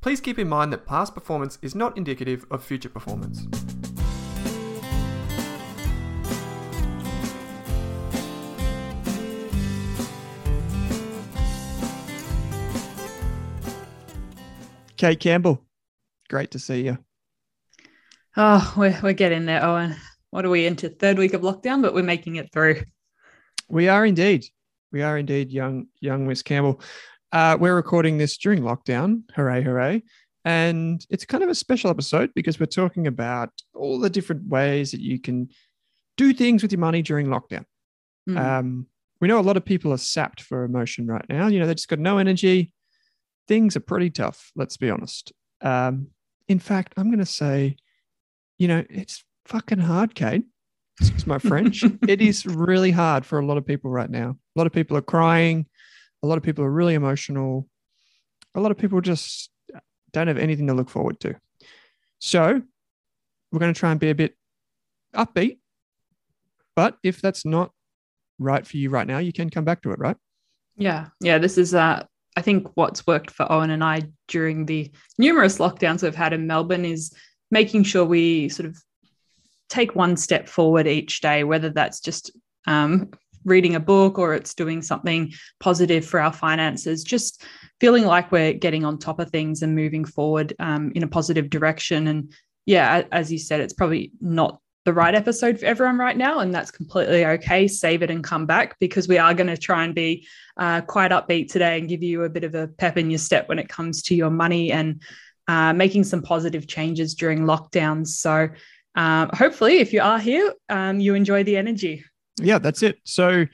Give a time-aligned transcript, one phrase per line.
[0.00, 3.46] please keep in mind that past performance is not indicative of future performance.
[14.96, 15.64] Kate Campbell,
[16.28, 16.98] great to see you.
[18.36, 19.96] Oh, we're, we're getting there, Owen.
[20.28, 20.90] What are we into?
[20.90, 22.82] Third week of lockdown, but we're making it through.
[23.68, 24.44] We are indeed.
[24.92, 26.82] We are indeed, young young Miss Campbell.
[27.32, 29.22] Uh, we're recording this during lockdown.
[29.34, 30.02] Hooray, hooray.
[30.44, 34.90] And it's kind of a special episode because we're talking about all the different ways
[34.92, 35.48] that you can
[36.16, 37.64] do things with your money during lockdown.
[38.28, 38.38] Mm.
[38.38, 38.86] Um,
[39.20, 41.46] we know a lot of people are sapped for emotion right now.
[41.46, 42.72] You know, they just got no energy
[43.50, 45.32] things are pretty tough, let's be honest.
[45.60, 46.06] Um,
[46.46, 47.74] in fact, I'm going to say,
[48.58, 50.44] you know, it's fucking hard, Kate.
[51.00, 51.84] Excuse my French.
[52.08, 54.36] it is really hard for a lot of people right now.
[54.54, 55.66] A lot of people are crying.
[56.22, 57.66] A lot of people are really emotional.
[58.54, 59.50] A lot of people just
[60.12, 61.36] don't have anything to look forward to.
[62.18, 62.62] So
[63.52, 64.36] we're going to try and be a bit
[65.14, 65.58] upbeat.
[66.76, 67.72] But if that's not
[68.38, 70.16] right for you right now, you can come back to it, right?
[70.76, 71.08] Yeah.
[71.20, 71.38] Yeah.
[71.38, 72.04] This is uh
[72.36, 76.46] I think what's worked for Owen and I during the numerous lockdowns we've had in
[76.46, 77.12] Melbourne is
[77.50, 78.78] making sure we sort of
[79.68, 82.30] take one step forward each day, whether that's just
[82.66, 83.10] um,
[83.44, 87.44] reading a book or it's doing something positive for our finances, just
[87.80, 91.50] feeling like we're getting on top of things and moving forward um, in a positive
[91.50, 92.08] direction.
[92.08, 92.32] And
[92.66, 96.54] yeah, as you said, it's probably not the right episode for everyone right now, and
[96.54, 97.68] that's completely okay.
[97.68, 101.10] Save it and come back because we are going to try and be uh, quite
[101.10, 103.68] upbeat today and give you a bit of a pep in your step when it
[103.68, 105.02] comes to your money and
[105.48, 108.08] uh, making some positive changes during lockdowns.
[108.08, 108.48] So,
[108.94, 112.04] um, hopefully, if you are here, um, you enjoy the energy.
[112.42, 112.98] Yeah, that's it.
[113.04, 113.46] So,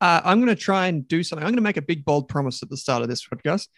[0.00, 1.44] uh, I'm going to try and do something.
[1.44, 3.68] I'm going to make a big, bold promise at the start of this podcast.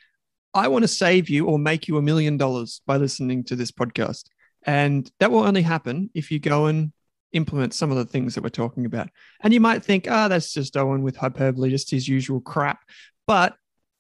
[0.53, 3.71] I want to save you or make you a million dollars by listening to this
[3.71, 4.25] podcast.
[4.67, 6.93] And that will only happen if you go and
[7.33, 9.09] implement some of the things that we're talking about.
[9.43, 12.81] And you might think, ah, oh, that's just Owen with hyperbole, just his usual crap.
[13.27, 13.55] But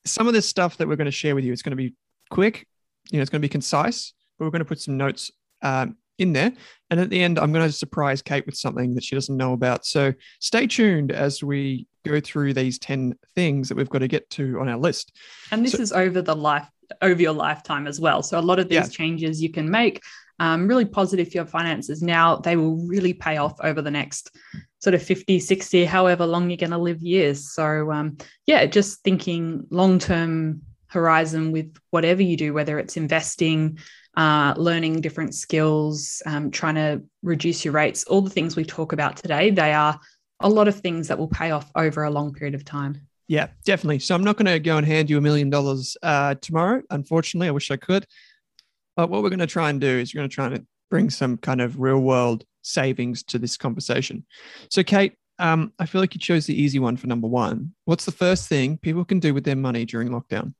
[0.04, 1.94] some of this stuff that we're going to share with you, it's going to be
[2.30, 2.66] quick,
[3.10, 5.30] you know, it's going to be concise, but we're going to put some notes
[5.62, 6.52] um, in there.
[6.90, 9.52] And at the end, I'm going to surprise Kate with something that she doesn't know
[9.52, 9.86] about.
[9.86, 14.28] So stay tuned as we go through these 10 things that we've got to get
[14.30, 15.16] to on our list.
[15.50, 16.68] And this so, is over the life
[17.02, 18.20] over your lifetime as well.
[18.20, 18.88] So a lot of these yeah.
[18.88, 20.00] changes you can make
[20.40, 24.34] um, really positive for your finances now, they will really pay off over the next
[24.78, 27.52] sort of 50, 60, however long you're going to live years.
[27.52, 28.16] So, um,
[28.46, 33.78] yeah, just thinking long term horizon with whatever you do, whether it's investing,
[34.16, 38.92] uh, learning different skills, um, trying to reduce your rates, all the things we talk
[38.92, 39.98] about today, they are
[40.40, 43.00] a lot of things that will pay off over a long period of time.
[43.28, 44.00] Yeah, definitely.
[44.00, 46.82] So I'm not going to go and hand you a million dollars uh, tomorrow.
[46.90, 48.04] Unfortunately, I wish I could.
[48.96, 51.10] But what we're going to try and do is we're going to try and bring
[51.10, 54.26] some kind of real world savings to this conversation.
[54.68, 57.72] So, Kate, um, I feel like you chose the easy one for number one.
[57.84, 60.54] What's the first thing people can do with their money during lockdown?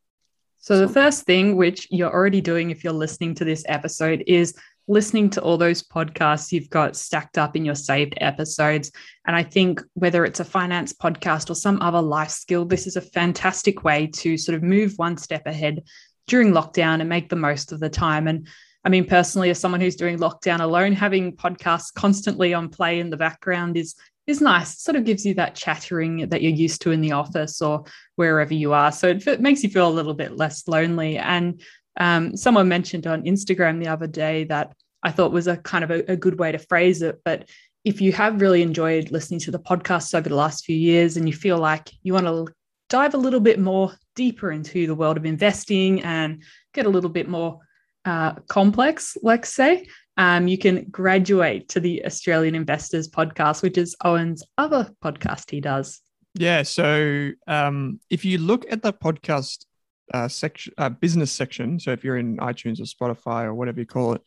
[0.63, 4.55] So, the first thing, which you're already doing if you're listening to this episode, is
[4.89, 8.93] listening to all those podcasts you've got stacked up in your saved episodes.
[9.27, 12.97] And I think whether it's a finance podcast or some other life skill, this is
[12.97, 15.83] a fantastic way to sort of move one step ahead
[16.27, 18.29] during lockdown and make the most of the time.
[18.29, 18.47] And
[18.85, 23.11] I mean, personally, as someone who's doing lockdown alone, having podcasts constantly on play in
[23.11, 23.95] the background is
[24.31, 24.75] is nice.
[24.75, 27.85] It sort of gives you that chattering that you're used to in the office or
[28.17, 28.93] wherever you are.
[28.93, 31.19] So it, makes you feel a little bit less lonely.
[31.19, 31.61] And
[31.99, 35.91] um, someone mentioned on Instagram the other day that I thought was a kind of
[35.91, 37.21] a, a good way to phrase it.
[37.25, 37.49] But
[37.85, 41.29] if you have really enjoyed listening to the podcast over the last few years and
[41.29, 42.49] you feel like you want to
[42.89, 46.43] dive a little bit more deeper into the world of investing and
[46.75, 47.61] get a little bit more
[48.05, 49.87] uh, complex, let's say,
[50.17, 55.61] um, you can graduate to the Australian Investors podcast, which is Owen's other podcast he
[55.61, 56.01] does.
[56.35, 56.63] Yeah.
[56.63, 59.65] So um, if you look at the podcast
[60.13, 63.87] uh, section, uh, business section, so if you're in iTunes or Spotify or whatever you
[63.87, 64.23] call it,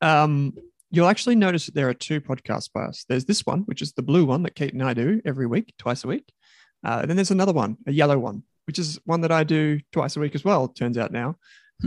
[0.00, 0.54] um,
[0.90, 3.04] you'll actually notice that there are two podcasts by us.
[3.08, 5.74] There's this one, which is the blue one that Kate and I do every week,
[5.78, 6.32] twice a week.
[6.84, 9.80] Uh, and then there's another one, a yellow one, which is one that I do
[9.92, 10.68] twice a week as well.
[10.68, 11.36] Turns out now,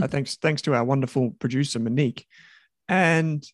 [0.00, 2.26] uh, thanks thanks to our wonderful producer Monique,
[2.88, 3.44] and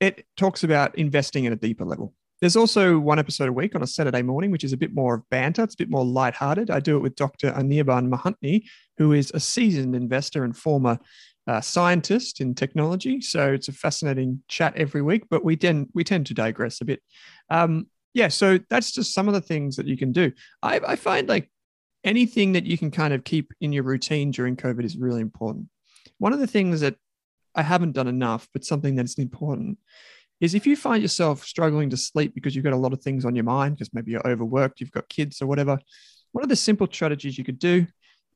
[0.00, 2.14] it talks about investing at a deeper level.
[2.40, 5.14] There's also one episode a week on a Saturday morning, which is a bit more
[5.14, 5.64] of banter.
[5.64, 6.70] It's a bit more lighthearted.
[6.70, 7.50] I do it with Dr.
[7.50, 8.64] Anirban Mahanti,
[8.96, 11.00] who is a seasoned investor and former
[11.48, 13.20] uh, scientist in technology.
[13.20, 16.84] So it's a fascinating chat every week, but we tend we tend to digress a
[16.84, 17.02] bit.
[17.50, 20.32] Um, yeah, so that's just some of the things that you can do.
[20.62, 21.50] I, I find like
[22.04, 25.68] anything that you can kind of keep in your routine during COVID is really important.
[26.18, 26.96] One of the things that
[27.58, 29.78] I haven't done enough, but something that's important
[30.40, 33.24] is if you find yourself struggling to sleep because you've got a lot of things
[33.24, 35.78] on your mind, because maybe you're overworked, you've got kids or whatever,
[36.32, 37.86] one of the simple strategies you could do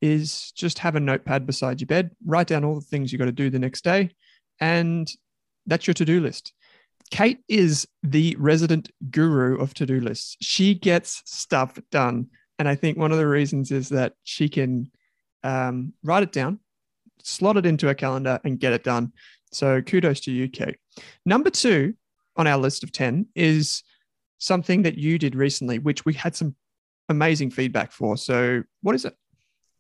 [0.01, 3.27] is just have a notepad beside your bed, write down all the things you got
[3.27, 4.11] to do the next day,
[4.61, 5.09] and
[5.67, 6.53] that's your to do list.
[7.13, 10.37] Kate is the resident guru of to do lists.
[10.41, 12.29] She gets stuff done.
[12.59, 14.91] And I think one of the reasons is that she can
[15.45, 16.59] um, write it down,
[17.23, 19.13] slot it into a calendar, and get it done.
[19.53, 20.77] So kudos to you, Kate.
[21.25, 21.95] Number two
[22.37, 23.83] on our list of 10 is
[24.39, 26.57] something that you did recently, which we had some
[27.09, 28.17] amazing feedback for.
[28.17, 29.15] So, what is it?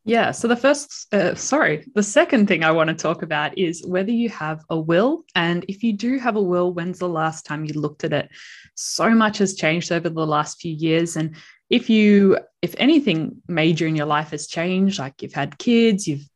[0.05, 0.33] Yeah.
[0.33, 4.11] So, the first, uh, sorry, the second thing I want to talk about is whether
[4.11, 5.25] you have a will.
[5.35, 8.29] And if you do have a will, when's the last time you looked at it?
[8.75, 11.17] So much has changed over the last few years.
[11.17, 11.37] And
[11.71, 16.29] if you, if anything major in your life has changed, like you've had kids, you've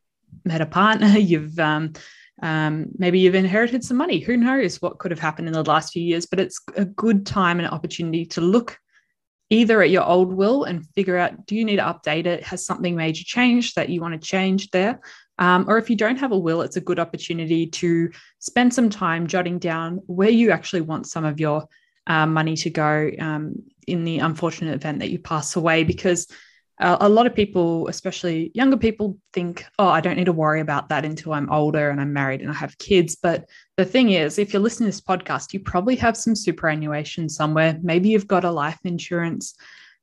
[0.47, 1.93] met a partner, you've, um,
[2.43, 4.21] um, maybe you've inherited some money.
[4.21, 6.27] Who knows what could have happened in the last few years?
[6.27, 8.79] But it's a good time and opportunity to look
[9.49, 12.43] either at your old will and figure out do you need to update it?
[12.45, 15.01] Has something major changed that you want to change there?
[15.39, 18.91] Um, or if you don't have a will, it's a good opportunity to spend some
[18.91, 21.67] time jotting down where you actually want some of your
[22.07, 25.85] uh, money to go um, in the unfortunate event that you pass away.
[25.85, 26.27] Because
[26.79, 30.61] uh, a lot of people, especially younger people, think, oh, I don't need to worry
[30.61, 33.17] about that until I'm older and I'm married and I have kids.
[33.17, 37.29] But the thing is, if you're listening to this podcast, you probably have some superannuation
[37.29, 37.79] somewhere.
[37.83, 39.55] Maybe you've got a life insurance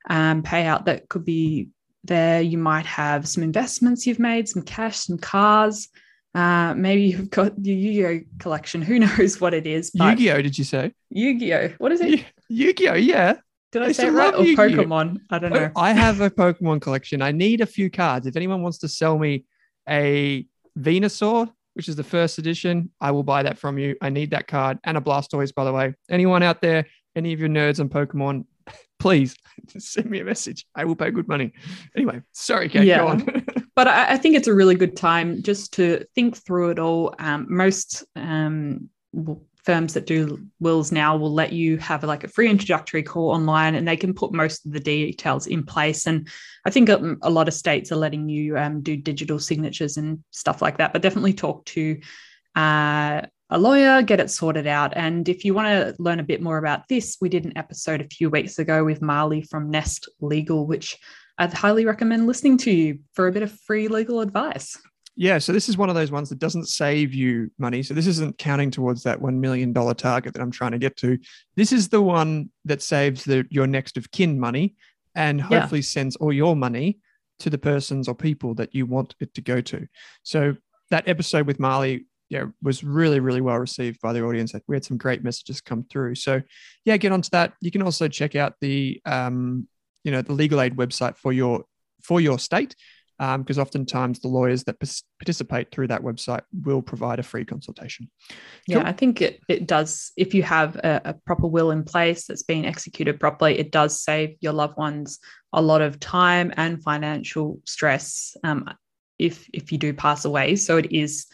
[0.10, 1.70] um, payout that could be
[2.04, 2.42] there.
[2.42, 5.90] You might have some investments you've made, some cash, some cars.
[6.34, 8.82] Uh, maybe you've got your Yu-Gi-Oh collection.
[8.82, 9.92] Who knows what it is?
[9.94, 10.92] Yu-Gi-Oh, did you say?
[11.12, 11.74] Yu-Gi-Oh.
[11.78, 12.26] What is it?
[12.50, 13.36] Yu-Gi-Oh, yeah.
[13.74, 14.36] Did I, I say it right?
[14.36, 15.18] Or Pokemon?
[15.32, 15.72] I don't know.
[15.76, 17.24] I have a Pokemon collection.
[17.24, 18.28] I need a few cards.
[18.28, 19.46] If anyone wants to sell me
[19.90, 20.46] a
[20.78, 23.96] Venusaur, which is the first edition, I will buy that from you.
[24.00, 25.96] I need that card and a Blastoise, by the way.
[26.08, 28.46] Anyone out there, any of your nerds on Pokemon,
[29.00, 29.36] please
[29.80, 30.68] send me a message.
[30.76, 31.52] I will pay good money.
[31.96, 33.00] Anyway, sorry, Kate, yeah.
[33.00, 33.46] go on.
[33.76, 37.16] but I, I, think it's a really good time just to think through it all.
[37.18, 38.90] Um, most um,
[39.66, 43.76] firms that do wills now will let you have like a free introductory call online
[43.76, 46.06] and they can put most of the details in place.
[46.06, 46.28] And
[46.66, 50.24] i think a, a lot of states are letting you um, do digital signatures and
[50.32, 52.00] stuff like that but definitely talk to
[52.56, 54.94] uh, a lawyer get it sorted out.
[54.96, 58.02] And if you want to learn a bit more about this we did an episode
[58.02, 60.98] a few weeks ago with marley from nest legal which
[61.38, 64.78] i'd highly recommend listening to you for a bit of free legal advice
[65.16, 67.84] yeah, so this is one of those ones that doesn't save you money.
[67.84, 71.18] So this isn't counting towards that $1 million target that I'm trying to get to.
[71.56, 74.76] This is the one that saves the, your next of kin money
[75.16, 75.86] and hopefully yeah.
[75.86, 77.00] sends all your money
[77.40, 79.88] to the persons or people that you want it to go to.
[80.24, 80.56] So
[80.90, 84.54] that episode with Marley yeah, was really, really well received by the audience.
[84.68, 86.16] We had some great messages come through.
[86.16, 86.42] So
[86.86, 87.54] yeah, get onto that.
[87.62, 89.68] You can also check out the um,
[90.04, 91.64] you know, the legal aid website for your
[92.02, 92.76] for your state
[93.20, 94.78] because um, oftentimes the lawyers that
[95.20, 98.10] participate through that website will provide a free consultation.
[98.68, 100.12] Yeah, I think it, it does.
[100.18, 104.02] If you have a, a, proper will in place that's been executed properly, it does
[104.02, 105.20] save your loved ones
[105.54, 108.70] a lot of time and financial stress um,
[109.20, 110.56] if if you do pass away.
[110.56, 111.28] So it is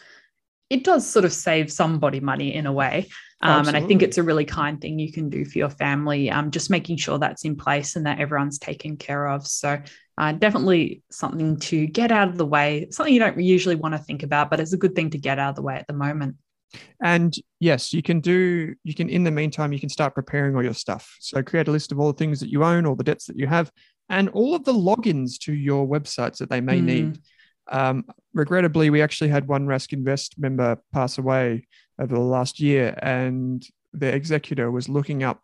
[0.68, 3.08] it does sort of save somebody money in a way.
[3.42, 6.30] Um, and I think it's a really kind thing you can do for your family,
[6.30, 9.46] um, just making sure that's in place and that everyone's taken care of.
[9.46, 9.80] So,
[10.20, 13.98] uh, definitely something to get out of the way, something you don't usually want to
[13.98, 15.94] think about, but it's a good thing to get out of the way at the
[15.94, 16.36] moment.
[17.02, 20.62] And yes, you can do, you can, in the meantime, you can start preparing all
[20.62, 21.16] your stuff.
[21.20, 23.38] So, create a list of all the things that you own, all the debts that
[23.38, 23.72] you have,
[24.10, 26.84] and all of the logins to your websites that they may mm.
[26.84, 27.18] need.
[27.68, 31.66] Um, regrettably, we actually had one Rask Invest member pass away
[31.98, 35.40] over the last year, and the executor was looking up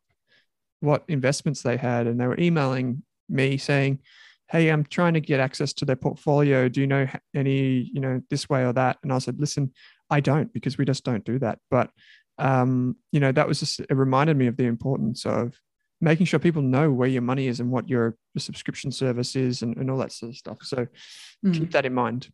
[0.80, 4.00] what investments they had, and they were emailing me saying,
[4.48, 6.68] "Hey, I'm trying to get access to their portfolio.
[6.68, 9.72] Do you know any, you know, this way or that?" And I said, "Listen,
[10.10, 11.90] I don't because we just don't do that." But
[12.38, 15.58] um, you know, that was just it reminded me of the importance of
[16.00, 19.78] making sure people know where your money is and what your, subscription service is and,
[19.78, 20.58] and all that sort of stuff.
[20.60, 20.86] So
[21.42, 21.54] mm.
[21.54, 22.28] keep that in mind.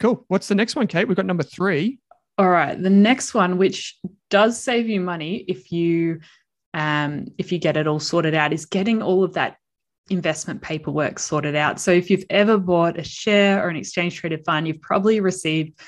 [0.00, 0.24] Cool.
[0.26, 1.06] What's the next one, Kate?
[1.06, 2.00] We've got number three.
[2.38, 2.80] All right.
[2.80, 3.96] The next one, which
[4.30, 6.18] does save you money if you
[6.74, 9.58] um, if you get it all sorted out, is getting all of that
[10.10, 11.80] investment paperwork sorted out.
[11.80, 15.78] So if you've ever bought a share or an exchange traded fund, you've probably received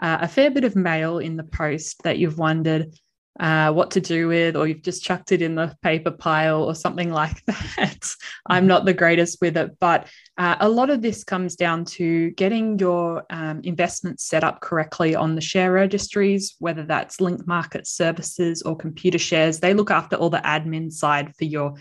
[0.00, 2.94] uh, a fair bit of mail in the post that you've wondered,
[3.40, 6.74] uh, what to do with, or you've just chucked it in the paper pile or
[6.74, 8.14] something like that.
[8.46, 12.30] I'm not the greatest with it, but uh, a lot of this comes down to
[12.32, 17.86] getting your um, investments set up correctly on the share registries, whether that's Link Market
[17.86, 19.60] Services or Computershares.
[19.60, 21.74] They look after all the admin side for your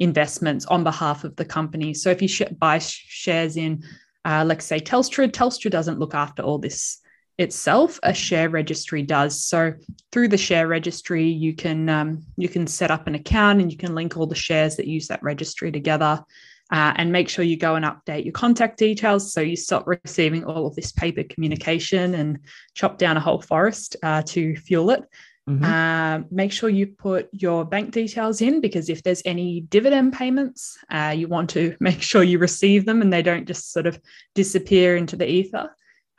[0.00, 1.94] investments on behalf of the company.
[1.94, 3.84] So if you sh- buy shares in,
[4.24, 6.98] uh, let's say Telstra, Telstra doesn't look after all this
[7.38, 8.00] itself.
[8.02, 9.44] A share registry does.
[9.44, 9.74] So
[10.10, 13.78] through the share registry you can um, you can set up an account and you
[13.78, 16.22] can link all the shares that use that registry together
[16.70, 19.32] uh, and make sure you go and update your contact details.
[19.32, 22.38] So you stop receiving all of this paper communication and
[22.74, 25.02] chop down a whole forest uh, to fuel it
[25.50, 25.64] mm-hmm.
[25.64, 30.78] uh, make sure you put your bank details in because if there's any dividend payments
[30.90, 34.00] uh, you want to make sure you receive them and they don't just sort of
[34.34, 35.70] disappear into the ether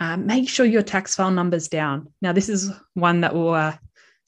[0.02, 2.12] uh, make sure your tax file number's down.
[2.24, 3.78] Now, this is one that will uh,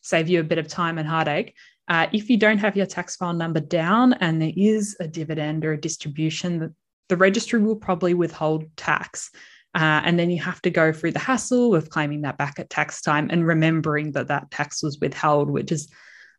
[0.02, 1.56] save you a bit of time and heartache.
[1.88, 5.66] Uh, if you don't have your tax file number down and there is a dividend
[5.66, 6.74] or a distribution, the,
[7.10, 9.32] the registry will probably withhold tax.
[9.75, 12.70] Uh, and then you have to go through the hassle of claiming that back at
[12.70, 15.89] tax time and remembering that that tax was withheld, which is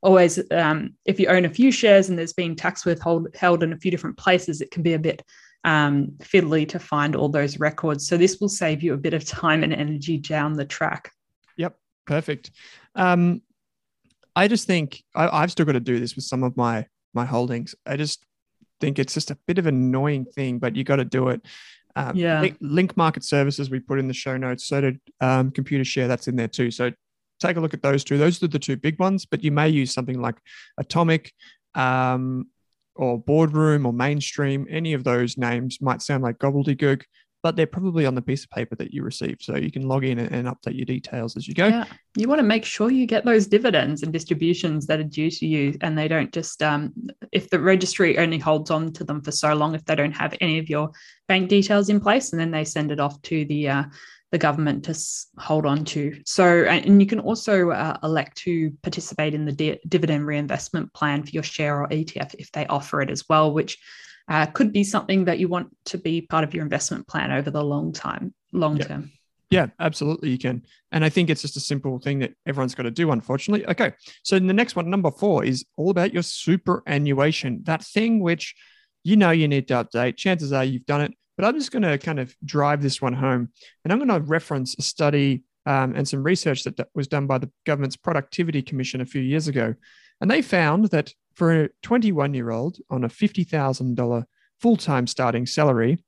[0.02, 3.72] always, um, if you own a few shares and there's been tax withheld held in
[3.72, 5.22] a few different places, it can be a bit
[5.64, 8.06] um, fiddly to find all those records.
[8.06, 11.10] So this will save you a bit of time and energy down the track.
[11.56, 11.76] Yep,
[12.06, 12.50] perfect.
[12.94, 13.42] Um,
[14.36, 17.24] I just think I, have still got to do this with some of my my
[17.24, 17.74] holdings.
[17.86, 18.24] I just
[18.80, 21.42] think it's just a bit of an annoying thing, but you got to do it.
[21.96, 22.40] Um, yeah.
[22.40, 24.66] Link, Link, Market Services we put in the show notes.
[24.66, 26.08] So did um, Computershare.
[26.08, 26.70] That's in there too.
[26.70, 26.90] So
[27.40, 28.18] take a look at those two.
[28.18, 30.36] Those are the two big ones, but you may use something like
[30.78, 31.32] Automic.
[31.74, 32.46] Um,
[32.96, 37.02] or boardroom or mainstream, any of those names might sound like gobbledygook,
[37.44, 39.42] but they're probably on the piece of paper that you received.
[39.42, 41.66] So you can log in and, and update your details as you go.
[41.66, 41.84] Yeah.
[42.16, 45.46] You want to make sure you get those dividends and distributions that are due to
[45.46, 46.94] you, and they don't just, um,
[47.32, 50.34] if the registry only holds on to them for so long, if they don't have
[50.40, 50.90] any of your
[51.28, 53.84] bank details in place, and then they send it off to the uh,
[54.32, 54.98] the government to
[55.38, 56.18] hold on to.
[56.24, 61.22] So, and you can also uh, elect to participate in the di- dividend reinvestment plan
[61.22, 63.78] for your share or ETF if they offer it as well, which
[64.28, 67.50] uh, could be something that you want to be part of your investment plan over
[67.50, 68.84] the long time, long yeah.
[68.84, 69.12] term.
[69.50, 70.62] Yeah, absolutely, you can.
[70.90, 73.66] And I think it's just a simple thing that everyone's got to do, unfortunately.
[73.66, 78.54] Okay, so the next one, number four, is all about your superannuation, that thing which
[79.04, 80.16] you know you need to update.
[80.16, 83.12] Chances are you've done it but I'm just going to kind of drive this one
[83.12, 83.50] home.
[83.84, 87.38] And I'm going to reference a study um, and some research that was done by
[87.38, 89.74] the government's Productivity Commission a few years ago.
[90.20, 94.24] And they found that for a 21 year old on a $50,000
[94.60, 95.98] full time starting salary,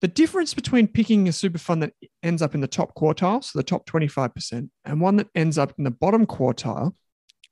[0.00, 1.92] the difference between picking a super fund that
[2.22, 5.74] ends up in the top quartile, so the top 25%, and one that ends up
[5.76, 6.94] in the bottom quartile,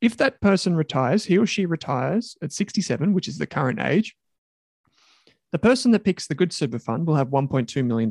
[0.00, 4.16] if that person retires, he or she retires at 67, which is the current age,
[5.52, 8.10] the person that picks the good super fund will have $1.2 million.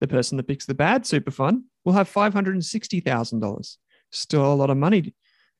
[0.00, 3.76] The person that picks the bad super fund will have $560,000.
[4.10, 5.14] Still a lot of money.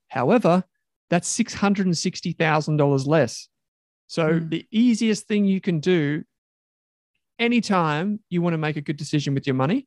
[0.09, 0.64] However,
[1.11, 3.49] that's $660,000 less.
[4.07, 4.51] So Mm.
[4.51, 6.25] the easiest thing you can do
[7.39, 9.87] anytime you want to make a good decision with your money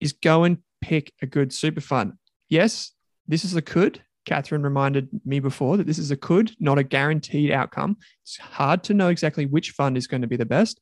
[0.00, 2.14] is go and pick a good super fund.
[2.48, 2.92] Yes,
[3.26, 4.02] this is a could.
[4.26, 7.96] Catherine reminded me before that this is a could, not a guaranteed outcome.
[8.22, 10.80] It's hard to know exactly which fund is going to be the best,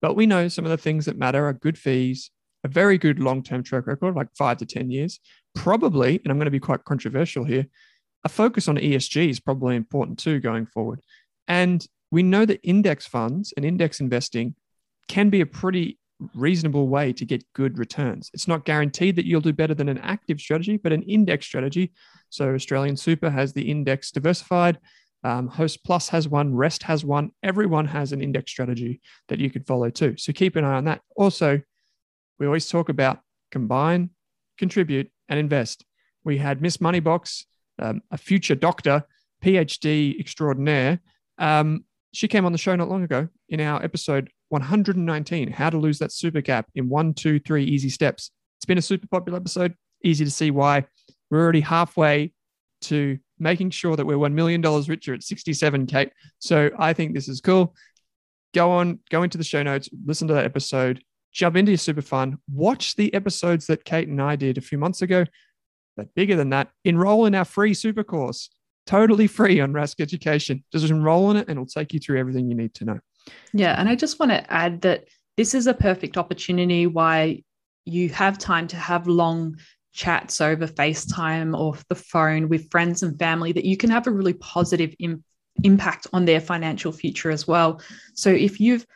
[0.00, 2.30] but we know some of the things that matter are good fees,
[2.64, 5.20] a very good long term track record, like five to 10 years.
[5.54, 7.66] Probably, and I'm going to be quite controversial here,
[8.24, 11.00] a focus on ESG is probably important too going forward.
[11.46, 14.54] And we know that index funds and index investing
[15.08, 15.98] can be a pretty
[16.34, 18.30] reasonable way to get good returns.
[18.34, 21.92] It's not guaranteed that you'll do better than an active strategy, but an index strategy.
[22.30, 24.78] So Australian Super has the index diversified.
[25.24, 27.30] Um, Host Plus has one, Rest has one.
[27.42, 30.16] Everyone has an index strategy that you could follow too.
[30.16, 31.00] So keep an eye on that.
[31.16, 31.60] Also,
[32.38, 33.20] we always talk about
[33.50, 34.10] combine,
[34.58, 35.84] contribute, and invest.
[36.24, 37.44] We had Miss Moneybox,
[37.78, 39.04] um, a future doctor,
[39.42, 41.00] PhD extraordinaire.
[41.38, 45.78] Um, she came on the show not long ago in our episode 119 How to
[45.78, 48.30] Lose That Super Cap in One, Two, Three Easy Steps.
[48.58, 49.74] It's been a super popular episode.
[50.02, 50.84] Easy to see why.
[51.30, 52.32] We're already halfway
[52.82, 56.12] to making sure that we're $1 million richer at 67, Kate.
[56.38, 57.74] So I think this is cool.
[58.54, 62.02] Go on, go into the show notes, listen to that episode, jump into your super
[62.02, 65.24] fun, watch the episodes that Kate and I did a few months ago.
[65.98, 68.48] But bigger than that, enroll in our free super course,
[68.86, 70.62] totally free on Rask Education.
[70.72, 73.00] Just enroll in it and it'll take you through everything you need to know.
[73.52, 73.74] Yeah.
[73.78, 77.42] And I just want to add that this is a perfect opportunity why
[77.84, 79.56] you have time to have long
[79.92, 84.12] chats over FaceTime or the phone with friends and family that you can have a
[84.12, 85.24] really positive Im-
[85.64, 87.80] impact on their financial future as well.
[88.14, 88.86] So if you've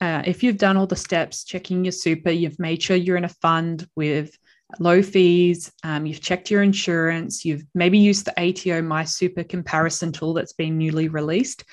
[0.00, 3.24] uh, if you've done all the steps, checking your super, you've made sure you're in
[3.24, 4.36] a fund with
[4.78, 10.12] low fees, um, you've checked your insurance, you've maybe used the ATO My Super comparison
[10.12, 11.64] tool that's been newly released.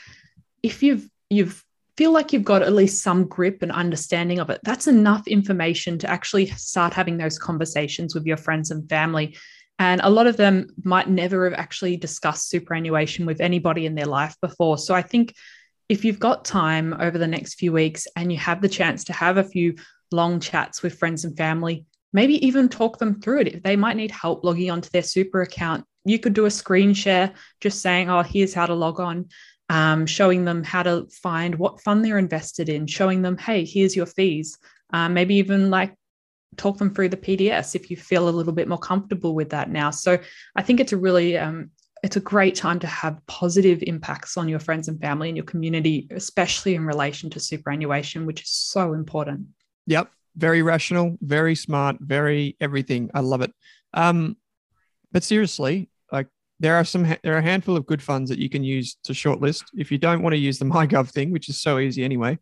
[0.62, 1.64] If you've you've
[1.96, 5.98] feel like you've got at least some grip and understanding of it, that's enough information
[6.00, 9.36] to actually start having those conversations with your friends and family.
[9.80, 14.06] And a lot of them might never have actually discussed superannuation with anybody in their
[14.06, 14.78] life before.
[14.78, 15.34] So I think
[15.90, 19.14] if you've got time over the next few weeks and you have the chance to
[19.14, 19.76] have a few
[20.12, 23.48] long chats with friends and family, maybe even talk them through it.
[23.48, 26.94] If they might need help logging onto their super account, you could do a screen
[26.94, 29.28] share just saying, oh, here's how to log on
[29.70, 33.96] um, showing them how to find what fund they're invested in, showing them, hey, here's
[33.96, 34.58] your fees.
[34.92, 35.96] Um, maybe even like
[36.58, 39.72] talk them through the PDS if you feel a little bit more comfortable with that
[39.72, 39.90] now.
[39.90, 40.20] So
[40.56, 41.72] I think it's a really um,
[42.04, 45.46] it's a great time to have positive impacts on your friends and family and your
[45.46, 49.48] community, especially in relation to superannuation, which is so important.
[49.88, 53.10] Yep, very rational, very smart, very everything.
[53.14, 53.54] I love it.
[53.94, 54.38] Um,
[55.12, 56.28] but seriously, like
[56.60, 59.14] there are some there are a handful of good funds that you can use to
[59.14, 59.64] shortlist.
[59.76, 62.40] If you don't want to use the MyGov thing, which is so easy anyway,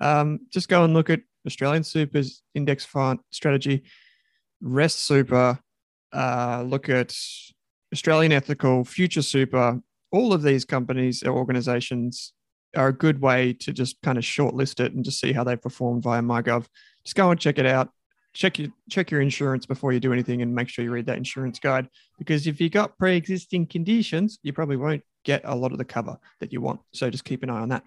[0.00, 3.84] um, just go and look at Australian Super's index fund strategy,
[4.60, 5.58] Rest Super,
[6.12, 7.14] uh, look at
[7.92, 9.80] Australian Ethical, Future Super.
[10.10, 12.32] All of these companies or organizations
[12.76, 15.56] are a good way to just kind of shortlist it and just see how they
[15.56, 16.66] perform via MyGov.
[17.08, 17.88] Just go and check it out.
[18.34, 21.16] Check your check your insurance before you do anything and make sure you read that
[21.16, 21.88] insurance guide.
[22.18, 26.18] Because if you got pre-existing conditions you probably won't get a lot of the cover
[26.40, 26.80] that you want.
[26.92, 27.84] So just keep an eye on that.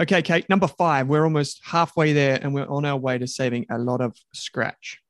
[0.00, 1.08] Okay kate number five.
[1.08, 5.00] We're almost halfway there and we're on our way to saving a lot of scratch.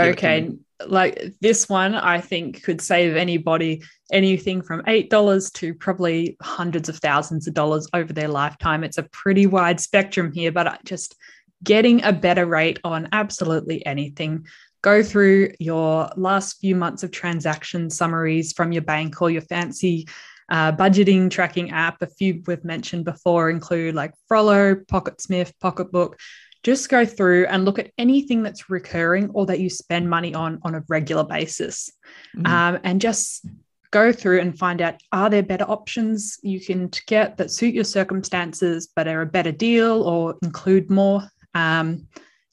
[0.00, 0.52] Okay
[0.86, 3.82] like this one i think could save anybody
[4.12, 8.84] anything from eight dollars to probably hundreds of thousands of dollars over their lifetime.
[8.84, 11.16] It's a pretty wide spectrum here but I just
[11.62, 14.46] getting a better rate on absolutely anything.
[14.82, 20.06] Go through your last few months of transaction summaries from your bank or your fancy
[20.48, 22.02] uh, budgeting tracking app.
[22.02, 26.18] A few we've mentioned before include like Frollo, Pocketsmith, Pocketbook.
[26.62, 30.58] Just go through and look at anything that's recurring or that you spend money on
[30.62, 31.90] on a regular basis,
[32.36, 32.46] mm-hmm.
[32.46, 33.46] um, and just
[33.90, 37.84] go through and find out are there better options you can get that suit your
[37.84, 41.22] circumstances but are a better deal or include more
[41.56, 42.06] um,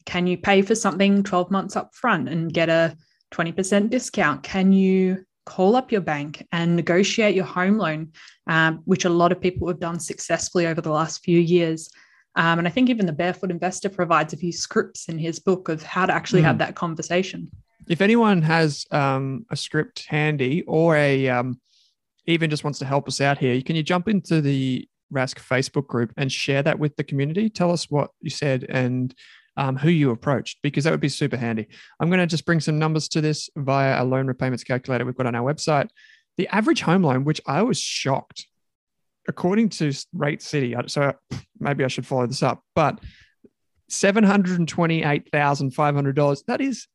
[0.06, 2.96] can you pay for something 12 months up front and get a
[3.34, 4.44] 20% discount?
[4.44, 8.12] Can you call up your bank and negotiate your home loan,
[8.48, 11.90] um, which a lot of people have done successfully over the last few years?
[12.36, 15.70] Um, and I think even the Barefoot Investor provides a few scripts in his book
[15.70, 16.46] of how to actually mm.
[16.46, 17.50] have that conversation.
[17.88, 21.60] If anyone has um, a script handy or a um,
[22.26, 25.88] even just wants to help us out here, can you jump into the Rask Facebook
[25.88, 27.50] group and share that with the community.
[27.50, 29.14] Tell us what you said and
[29.56, 31.68] um, who you approached, because that would be super handy.
[32.00, 35.16] I'm going to just bring some numbers to this via a loan repayments calculator we've
[35.16, 35.90] got on our website.
[36.38, 38.48] The average home loan, which I was shocked,
[39.28, 41.14] according to Rate City, so
[41.60, 43.00] maybe I should follow this up, but
[43.92, 46.46] $728,500.
[46.48, 46.88] That is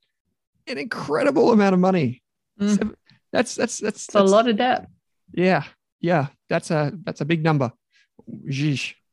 [0.66, 2.22] an incredible amount of money.
[2.60, 2.94] Mm.
[3.32, 4.88] That's, that's, that's, It's a lot of debt.
[5.32, 5.64] yeah,
[6.00, 7.72] yeah, that's a that's a big number.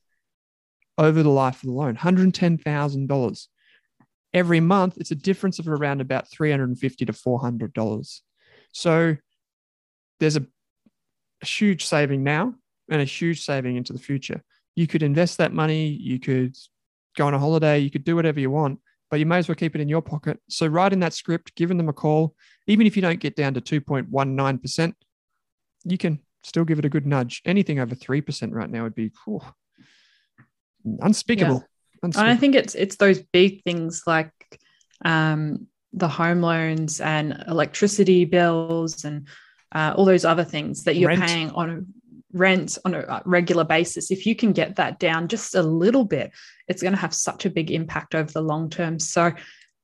[0.97, 1.97] over the life of the loan.
[1.97, 3.47] $110,000.
[4.35, 8.21] Every month, it's a difference of around about 350 to $400.
[8.73, 9.17] So
[10.21, 10.47] there's a,
[11.43, 12.53] huge saving now
[12.91, 14.43] and a huge saving into the future.
[14.75, 16.57] You could invest that money, you could
[17.17, 18.81] go on a holiday, you could do whatever you want,
[19.11, 20.41] but you may as well keep it in your pocket.
[20.49, 22.35] So write in that script, giving them a call,
[22.67, 24.95] even if you don't get down to 2.19%,
[25.85, 27.43] you can still give it a good nudge.
[27.45, 29.43] Anything over 3% right now would be whew,
[31.01, 31.65] unspeakable.
[32.03, 34.33] And I think it's it's those big things like
[35.05, 39.27] um, the home loans and electricity bills and
[39.73, 41.23] uh, all those other things that you're Rent.
[41.23, 41.81] paying on a
[42.33, 44.11] rent on a uh, regular basis.
[44.11, 46.31] If you can get that down just a little bit,
[46.69, 48.99] it's going to have such a big impact over the long term.
[48.99, 49.33] So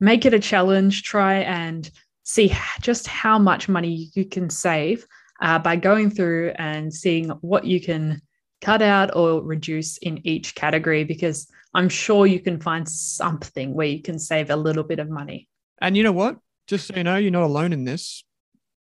[0.01, 1.03] make it a challenge.
[1.03, 1.91] Try and
[2.23, 5.07] see just how much money you can save
[5.45, 8.21] uh, by going through and seeing what you can
[8.63, 13.87] cut out or reduce in each category because I'm sure you can find something where
[13.87, 15.49] you can save a little bit of money.
[15.83, 16.39] And you know what?
[16.67, 18.25] Just so you know, you're not alone in this.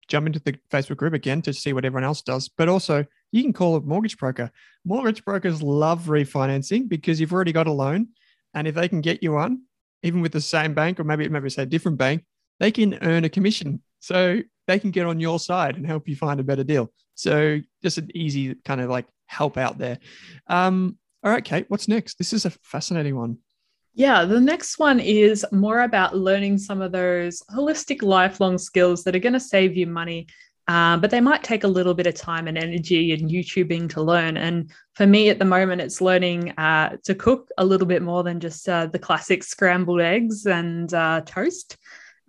[0.10, 2.50] Jump into the Facebook group again to see what everyone else does.
[2.50, 4.52] But also, you can call a mortgage broker.
[4.84, 8.10] Mortgage brokers love refinancing because you've already got a loan.
[8.54, 9.62] And if they can get you one,
[10.04, 12.26] even with the same bank or maybe maybe say a different bank,
[12.60, 13.82] they can earn a commission.
[14.02, 16.92] So they can get on your side and help you find a better deal.
[17.16, 20.00] So just an easy kind of like help out there.
[20.48, 22.18] Um, all right, Kate, what's next?
[22.18, 23.38] This is a fascinating one.
[23.94, 29.16] Yeah, the next one is more about learning some of those holistic lifelong skills that
[29.16, 30.28] are going to save you money,
[30.70, 34.02] uh, but they might take a little bit of time and energy and YouTubing to
[34.02, 34.38] learn.
[34.38, 38.24] And for me at the moment, it's learning uh, to cook a little bit more
[38.24, 41.76] than just uh, the classic scrambled eggs and uh, toast.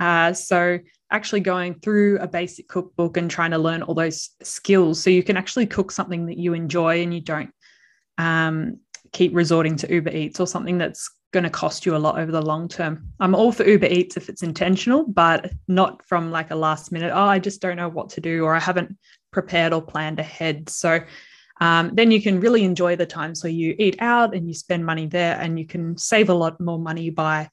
[0.00, 0.80] Uh, so
[1.12, 5.22] actually going through a basic cookbook and trying to learn all those skills so you
[5.22, 7.50] can actually cook something that you enjoy and you don't
[8.18, 8.78] um,
[9.12, 12.30] keep resorting to Uber Eats or something that's going to cost you a lot over
[12.32, 13.06] the long term.
[13.20, 17.12] I'm all for Uber Eats if it's intentional, but not from like a last minute,
[17.14, 18.96] oh, I just don't know what to do or I haven't
[19.30, 20.68] prepared or planned ahead.
[20.68, 21.00] So
[21.60, 23.34] um, then you can really enjoy the time.
[23.34, 26.60] So you eat out and you spend money there and you can save a lot
[26.60, 27.48] more money by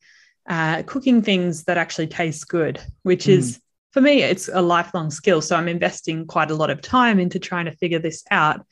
[0.50, 3.38] uh, cooking things that actually taste good, which Mm.
[3.38, 5.42] is for me, it's a lifelong skill.
[5.42, 8.64] So I'm investing quite a lot of time into trying to figure this out.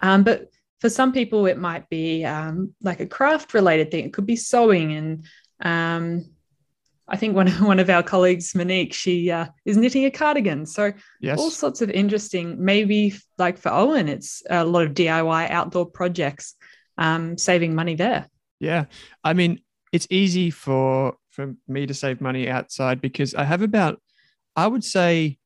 [0.00, 4.04] Um, but for some people, it might be um, like a craft related thing.
[4.04, 4.92] It could be sewing.
[4.92, 5.24] And
[5.62, 6.30] um,
[7.08, 10.66] I think one, one of our colleagues, Monique, she uh, is knitting a cardigan.
[10.66, 11.38] So Yes.
[11.38, 16.54] all sorts of interesting, maybe like for Owen, it's a lot of DIY outdoor projects,
[16.98, 18.28] um, saving money there.
[18.60, 18.84] Yeah.
[19.24, 19.60] I mean,
[19.92, 24.02] it's easy for for me to save money outside because I have about
[24.56, 25.38] I would say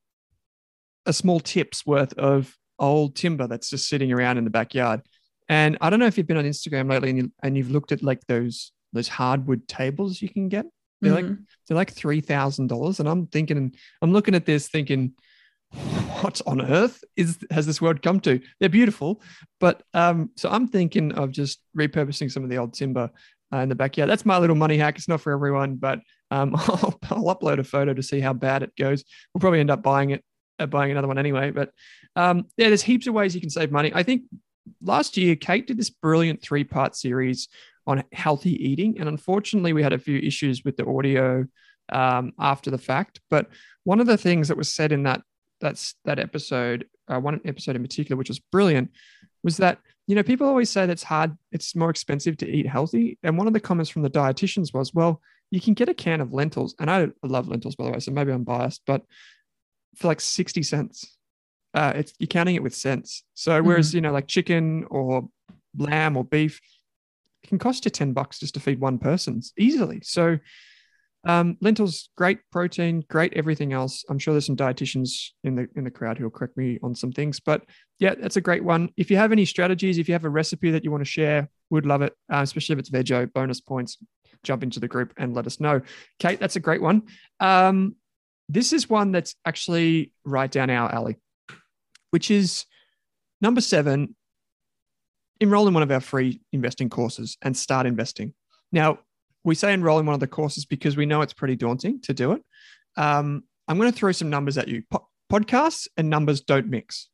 [1.05, 5.03] a small tip's worth of old timber that's just sitting around in the backyard.
[5.51, 7.93] And I don't know if you've been on Instagram lately and, you, and you've looked
[7.93, 10.65] at like those those hardwood tables you can get.
[11.03, 11.45] They're like Mhm.
[11.69, 15.13] they're like three thousand dollars, and I'm thinking, I'm looking at this thinking,
[16.23, 18.41] what on earth is has this world come to?
[18.61, 19.21] They're beautiful,
[19.61, 23.11] but um, so I'm thinking of just repurposing some of the old timber
[23.53, 24.09] uh, in the backyard.
[24.09, 24.97] That's my little money hack.
[24.97, 28.63] It's not for everyone, but um, I'll, I'll upload a photo to see how bad
[28.63, 29.05] it goes.
[29.33, 30.25] We'll probably end up buying it,
[30.59, 31.51] uh, buying another one anyway.
[31.51, 31.71] But
[32.17, 33.93] um, yeah, there's heaps of ways you can save money.
[33.95, 34.23] I think
[34.83, 37.49] last year Kate did this brilliant three part series
[37.87, 41.47] on healthy eating, and unfortunately we had a few issues with the audio
[41.91, 43.21] um, after the fact.
[43.29, 43.49] But
[43.85, 45.23] one of the things that was said in that
[45.61, 48.91] that's that episode, uh, one episode in particular, which was brilliant,
[49.43, 49.79] was that
[50.13, 53.47] you know people always say that's hard, it's more expensive to eat healthy, and one
[53.47, 56.75] of the comments from the dietitians was, well, you can get a can of lentils,
[56.79, 59.07] and I love lentils by the way, so maybe I'm biased, but
[59.97, 61.17] for like sixty cents,
[61.73, 63.25] uh, it's you're counting it with cents.
[63.33, 65.31] So whereas you know like chicken or
[65.79, 66.61] lamb or beef,
[67.43, 70.01] it can cost you ten bucks just to feed one person easily.
[70.03, 70.39] So
[71.25, 74.05] um, lentils, great protein, great everything else.
[74.09, 76.95] I'm sure there's some dietitians in the in the crowd who will correct me on
[76.95, 77.65] some things, but
[77.99, 78.91] yeah, that's a great one.
[78.97, 81.49] If you have any strategies, if you have a recipe that you want to share,
[81.71, 83.33] would love it, uh, especially if it's veggie.
[83.33, 83.99] Bonus points.
[84.43, 85.81] Jump into the group and let us know.
[86.19, 87.03] Kate, that's a great one.
[87.39, 87.95] Um,
[88.49, 91.17] this is one that's actually right down our alley,
[92.11, 92.67] which is
[93.41, 94.17] number seven.
[95.41, 98.35] Enroll in one of our free investing courses and start investing.
[98.73, 98.99] Now,
[99.45, 102.15] we say enroll in one of the courses because we know it's pretty daunting to
[102.15, 102.43] do it.
[102.97, 104.83] Um, I'm going to throw some numbers at you.
[104.91, 107.09] Po- podcasts and numbers don't mix.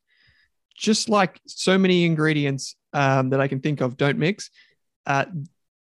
[0.77, 4.51] Just like so many ingredients um, that I can think of don't mix,
[5.07, 5.25] uh,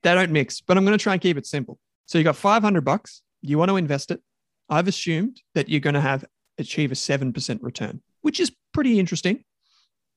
[0.04, 0.62] they don't mix.
[0.62, 1.80] But I'm going to try and keep it simple.
[2.06, 3.22] So you got 500 bucks.
[3.42, 4.22] You want to invest it.
[4.70, 6.26] I've assumed that you're going to have
[6.58, 9.44] achieve a seven percent return, which is pretty interesting.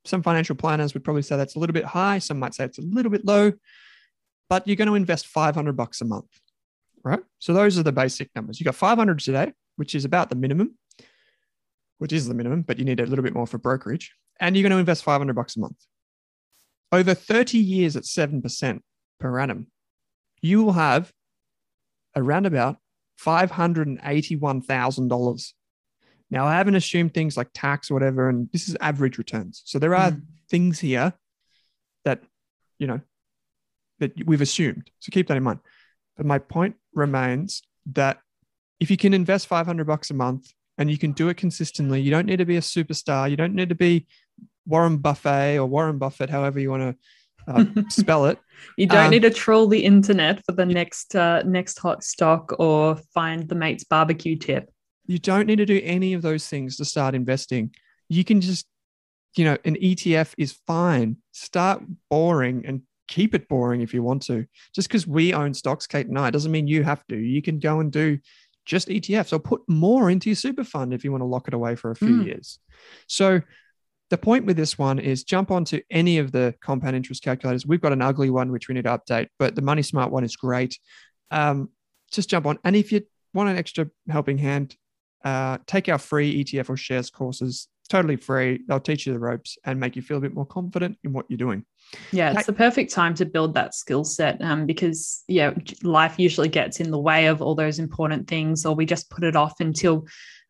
[0.05, 2.18] Some financial planners would probably say that's a little bit high.
[2.18, 3.52] Some might say it's a little bit low
[4.48, 6.40] but you're going to invest 500 bucks a month,
[7.02, 7.20] right?
[7.38, 8.61] So those are the basic numbers.
[8.61, 10.76] You got 500 today, which is about the minimum,
[11.98, 14.14] which is the minimum, but you need a little bit more for brokerage.
[14.38, 15.76] And you're going to invest 500 bucks a month.
[16.92, 18.80] Over 30 years at 7%
[19.18, 19.66] per annum,
[20.42, 21.12] you will have
[22.14, 22.76] around about
[23.20, 25.52] $581,000.
[26.30, 29.62] Now, I haven't assumed things like tax or whatever, and this is average returns.
[29.64, 30.22] So there are Mm.
[30.48, 31.14] things here
[32.04, 32.22] that,
[32.78, 33.00] you know,
[33.98, 34.90] that we've assumed.
[35.00, 35.61] So keep that in mind.
[36.16, 38.18] But my point remains that
[38.80, 42.11] if you can invest 500 bucks a month and you can do it consistently, you
[42.11, 43.30] don't need to be a superstar.
[43.30, 44.06] You don't need to be
[44.66, 48.38] Warren Buffet or Warren Buffett, however you want to uh, spell it.
[48.76, 52.54] You don't Um, need to troll the internet for the next uh, next hot stock
[52.59, 54.70] or find the mate's barbecue tip.
[55.06, 57.72] You don't need to do any of those things to start investing.
[58.09, 58.66] You can just,
[59.37, 61.18] you know, an ETF is fine.
[61.32, 64.46] Start boring and keep it boring if you want to.
[64.74, 67.16] Just because we own stocks, Kate and I, doesn't mean you have to.
[67.16, 68.18] You can go and do
[68.64, 71.54] just ETFs or put more into your super fund if you want to lock it
[71.54, 72.26] away for a few Mm.
[72.26, 72.58] years.
[73.06, 73.40] So
[74.10, 77.66] the point with this one is jump onto any of the compound interest calculators.
[77.66, 80.24] We've got an ugly one which we need to update, but the Money Smart one
[80.24, 80.78] is great.
[81.30, 81.70] Um,
[82.12, 82.58] just jump on.
[82.64, 83.02] And if you
[83.34, 84.76] want an extra helping hand,
[85.24, 87.68] uh, take our free ETF or shares courses.
[87.88, 88.61] Totally free.
[88.66, 91.27] They'll teach you the ropes and make you feel a bit more confident in what
[91.29, 91.64] you're doing.
[92.11, 96.49] Yeah, it's the perfect time to build that skill set um, because yeah, life usually
[96.49, 99.61] gets in the way of all those important things, or we just put it off
[99.61, 100.05] until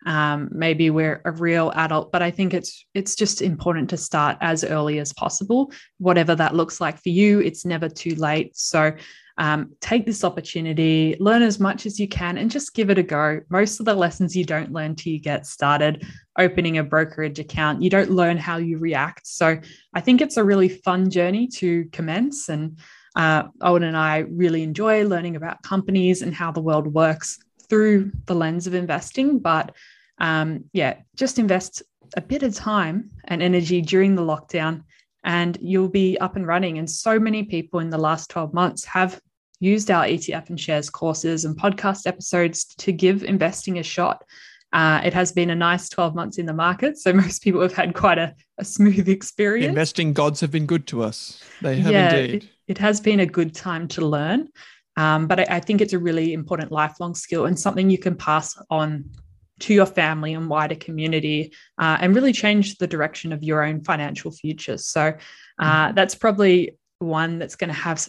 [0.06, 2.10] um, maybe we're a real adult.
[2.10, 6.54] But I think it's it's just important to start as early as possible, whatever that
[6.54, 7.40] looks like for you.
[7.40, 8.56] It's never too late.
[8.56, 8.92] So
[9.38, 13.02] um, take this opportunity, learn as much as you can, and just give it a
[13.02, 13.40] go.
[13.50, 16.06] Most of the lessons you don't learn till you get started.
[16.38, 19.26] Opening a brokerage account, you don't learn how you react.
[19.26, 19.58] So
[19.94, 22.48] I think it's a really fun journey to commence.
[22.48, 22.78] And
[23.14, 28.12] uh, Owen and I really enjoy learning about companies and how the world works through
[28.26, 29.38] the lens of investing.
[29.38, 29.74] But
[30.18, 31.82] um, yeah, just invest
[32.16, 34.84] a bit of time and energy during the lockdown,
[35.24, 36.78] and you'll be up and running.
[36.78, 39.20] And so many people in the last 12 months have
[39.60, 44.24] used our ETF and shares courses and podcast episodes to give investing a shot.
[44.72, 46.98] Uh, it has been a nice 12 months in the market.
[46.98, 49.68] So most people have had quite a, a smooth experience.
[49.68, 51.42] Investing gods have been good to us.
[51.62, 52.44] They have Yeah, indeed.
[52.44, 54.48] It, it has been a good time to learn.
[54.96, 58.16] Um, but I, I think it's a really important lifelong skill and something you can
[58.16, 59.10] pass on
[59.58, 63.82] to your family and wider community uh, and really change the direction of your own
[63.82, 64.76] financial future.
[64.76, 65.14] So
[65.58, 68.06] uh, that's probably one that's going to have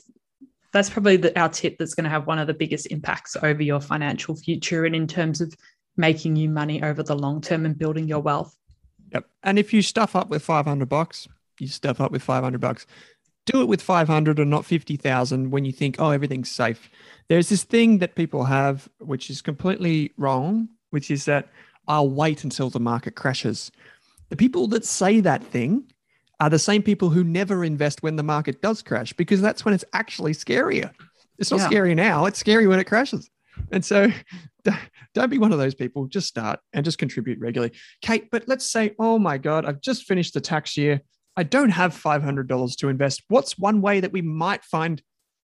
[0.73, 3.61] that's probably the, our tip that's going to have one of the biggest impacts over
[3.63, 5.53] your financial future and in terms of
[5.95, 8.55] making you money over the long term and building your wealth.
[9.13, 9.25] Yep.
[9.43, 11.27] And if you stuff up with 500 bucks,
[11.59, 12.85] you stuff up with 500 bucks.
[13.45, 16.89] Do it with 500 or not 50,000 when you think, oh, everything's safe.
[17.29, 21.47] There's this thing that people have, which is completely wrong, which is that
[21.87, 23.71] I'll wait until the market crashes.
[24.29, 25.85] The people that say that thing
[26.39, 29.73] are the same people who never invest when the market does crash because that's when
[29.73, 30.91] it's actually scarier.
[31.39, 31.67] It's not Yeah.
[31.67, 33.29] scary now, it's scary when it crashes.
[33.71, 34.11] And so
[35.13, 36.05] don't be one of those people.
[36.07, 37.73] Just start and just contribute regularly.
[38.01, 41.01] Kate, but let's say, oh my God, I've just finished the tax year.
[41.35, 43.23] I don't have $500 to invest.
[43.29, 45.01] What's one way that we might find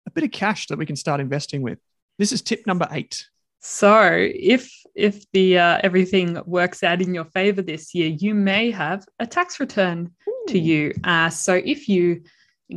[0.06, 1.78] a bit of cash that we can start investing with?
[2.18, 3.26] This is tip number eight.
[3.60, 8.70] So if if the uh, everything works out in your favor this year, you may
[8.70, 10.10] have a tax return
[10.48, 10.92] to you.
[11.04, 12.22] Uh, so if you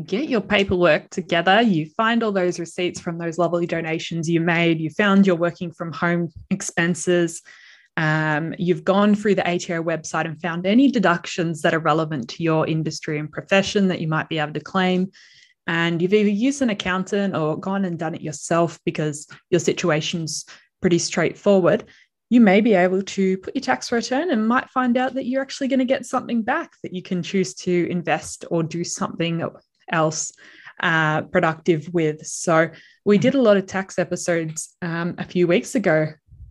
[0.06, 4.80] get your paperwork together, you find all those receipts from those lovely donations you made,
[4.80, 7.41] you found your working from home expenses,
[7.98, 12.44] um, you've gone through the ATO website and found any deductions that are relevant to
[12.44, 15.12] your industry and profession that you might be able to claim.
[15.67, 20.46] And you've either used an accountant or gone and done it yourself because your situation's
[20.82, 21.86] pretty straightforward
[22.32, 25.41] you may be able to put your tax return and might find out that you're
[25.41, 29.44] actually going to get something back that you can choose to invest or do something
[29.91, 30.32] else
[30.82, 32.26] uh, productive with.
[32.26, 32.70] So
[33.04, 36.08] we did a lot of tax episodes um, a few weeks ago,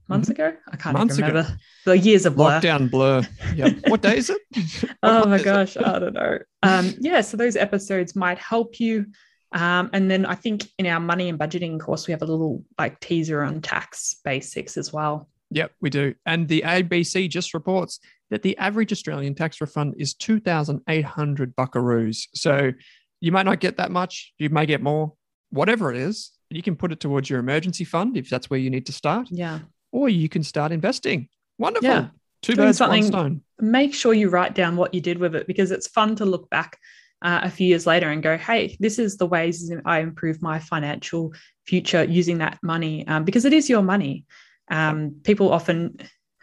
[0.07, 0.53] months ago.
[0.71, 1.39] I can't Months even ago.
[1.39, 1.59] remember.
[1.87, 2.61] The years of blur.
[2.61, 3.23] Lockdown blur.
[3.55, 3.71] Yeah.
[3.89, 4.41] what day is it?
[5.03, 6.41] Oh my gosh, I don't know.
[6.63, 9.07] Um, yeah, so those episodes might help you.
[9.53, 12.65] Um, and then I think in our money and budgeting course, we have a little
[12.79, 15.29] like teaser on tax basics as well.
[15.51, 16.15] Yep, we do.
[16.25, 17.99] And the ABC just reports
[18.31, 22.29] that the average Australian tax refund is 2,800 buckaroos.
[22.35, 22.73] So
[23.21, 25.15] you might not get that much, you may get more,
[25.51, 26.31] whatever it is.
[26.51, 29.29] You can put it towards your emergency fund if that's where you need to start,
[29.31, 29.61] Yeah.
[29.93, 31.29] or you can start investing.
[31.59, 31.89] Wonderful.
[31.89, 32.09] Yeah.
[32.43, 33.43] Two Doing birds, one stone.
[33.61, 36.49] make sure you write down what you did with it because it's fun to look
[36.49, 36.79] back
[37.23, 40.59] uh, a few years later and go, hey, this is the ways I improve my
[40.59, 41.35] financial
[41.67, 44.25] future using that money um, because it is your money.
[44.71, 45.99] Um, people often,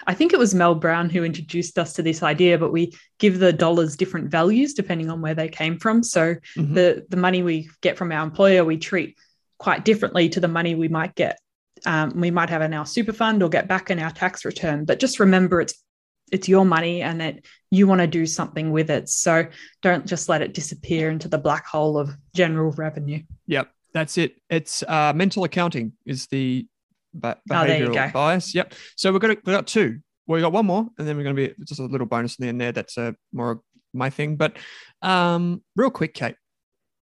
[0.06, 3.40] I think it was Mel Browne who introduced us to this idea, but we give
[3.40, 6.04] the dollars different values depending on where they came from.
[6.04, 6.74] So Mhm.
[6.76, 9.18] the the money we get from our employer, we treat
[9.58, 11.40] quite differently to the money we might get.
[11.86, 14.86] Um, we might have in our super fund or get back in our tax return.
[14.86, 15.74] But just remember, it's
[16.32, 19.10] it's your money and that you want to do something with it.
[19.10, 19.46] So
[19.82, 23.24] don't just let it disappear into the black hole of general revenue.
[23.48, 24.36] Yep, that's it.
[24.50, 26.68] It's uh, mental accounting is the
[27.14, 28.10] ba- Oh, behavioral go.
[28.14, 28.54] bias.
[28.54, 28.74] Yep.
[28.96, 30.00] So we've got we got two.
[30.28, 32.44] We got one more, and then we're going to be just a little bonus in
[32.44, 32.74] the end there.
[32.74, 33.62] That's uh, more
[33.94, 34.36] my thing.
[34.36, 34.58] But
[35.02, 36.36] um, real quick, Kate.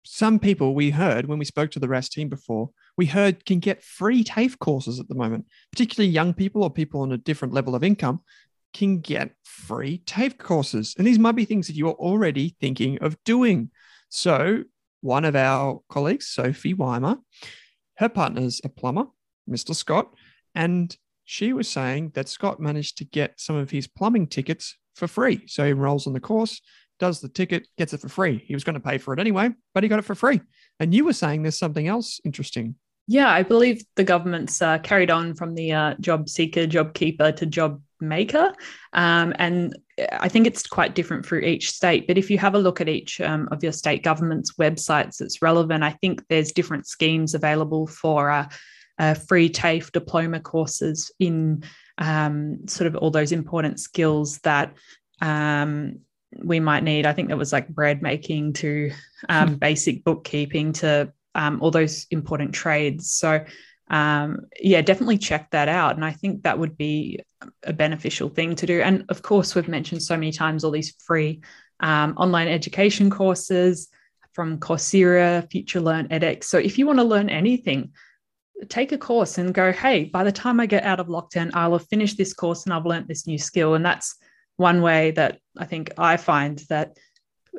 [0.05, 3.59] Some people we heard when we spoke to the RAS team before, we heard can
[3.59, 7.53] get free TAFE courses at the moment, particularly young people or people on a different
[7.53, 8.19] level of income
[8.73, 10.95] can get free TAFE courses.
[10.97, 13.69] And these might be things that you're already thinking of doing.
[14.09, 14.63] So
[15.01, 17.17] one of our colleagues, Sophie Weimer,
[17.97, 19.05] her partner's a plumber,
[19.49, 19.75] Mr.
[19.75, 20.13] Scott,
[20.55, 25.07] and she was saying that Scott managed to get some of his plumbing tickets for
[25.07, 25.43] free.
[25.47, 26.61] So he enrolls in the course,
[26.99, 28.43] does the ticket, gets it for free.
[28.45, 30.41] He was going to pay for it anyway, but he got it for free.
[30.79, 32.75] And you were saying there's something else interesting.
[33.07, 37.31] Yeah, I believe the government's uh, carried on from the uh, job seeker, job keeper
[37.33, 38.53] to job maker.
[38.93, 39.75] Um, and
[40.11, 42.07] I think it's quite different for each state.
[42.07, 45.41] But if you have a look at each um, of your state government's websites that's
[45.41, 48.49] relevant, I think there's different schemes available for uh,
[48.99, 51.63] uh, free TAFE diploma courses in
[51.97, 54.73] um, sort of all those important skills that
[55.21, 55.99] um,
[56.43, 57.05] we might need.
[57.05, 58.91] I think there was like bread making to
[59.29, 63.11] um, basic bookkeeping to um, all those important trades.
[63.11, 63.45] So,
[63.93, 65.95] um, yeah, definitely check that out.
[65.95, 67.19] And I think that would be
[67.61, 68.81] a beneficial thing to do.
[68.81, 71.43] And of course, we've mentioned so many times all these free
[71.79, 73.89] um, online education courses
[74.33, 76.45] from Coursera, FutureLearn, edX.
[76.45, 77.91] So if you want to learn anything,
[78.67, 81.73] take a course and go, hey, by the time I get out of lockdown, I'll
[81.73, 83.75] have finished this course and I've learned this new skill.
[83.75, 84.15] And that's
[84.55, 86.97] one way that I think I find that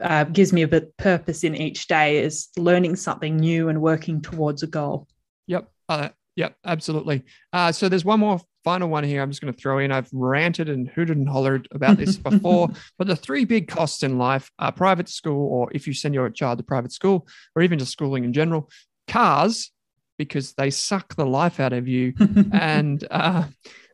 [0.02, 4.20] uh, gives me a bit purpose in each day is learning something new and working
[4.20, 5.06] towards a goal.
[5.46, 5.70] Yep.
[5.88, 6.56] Uh, yep.
[6.64, 7.24] Absolutely.
[7.52, 9.22] Uh, so there's one more final one here.
[9.22, 9.92] I'm just going to throw in.
[9.92, 14.18] I've ranted and hooted and hollered about this before, but the three big costs in
[14.18, 17.78] life are private school, or if you send your child to private school, or even
[17.78, 18.70] just schooling in general,
[19.06, 19.70] cars,
[20.16, 22.14] because they suck the life out of you,
[22.52, 23.44] and uh,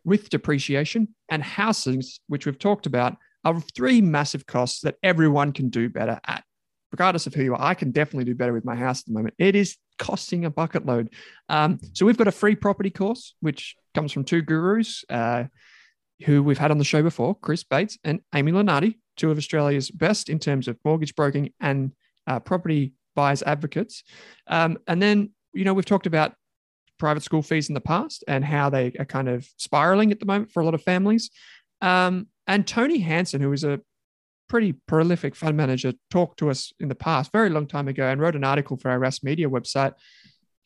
[0.05, 5.69] with depreciation, and houses, which we've talked about, are three massive costs that everyone can
[5.69, 6.45] do better at.
[6.93, 9.13] Regardless of who you are, I can definitely do better with my house at the
[9.13, 9.35] moment.
[9.39, 11.15] It is costing a bucket load.
[11.49, 15.45] Um, so we've got a free property course, which comes from two gurus uh,
[16.25, 19.91] who we've had on the show before, Chris Bates and Amy Lenardi, two of Australia's
[19.91, 21.93] best in terms of mortgage broking and
[22.27, 24.03] uh, property buyers advocates.
[24.47, 26.35] Um, and then, you know, we've talked about
[26.99, 30.27] private school fees in the past and how they are kind of spiraling at the
[30.27, 31.31] moment for a lot of families.
[31.83, 33.81] Um, and Tony Hansen, who is a
[34.51, 38.21] pretty prolific fund manager, talked to us in the past, very long time ago, and
[38.21, 39.95] wrote an article for our Rask Media website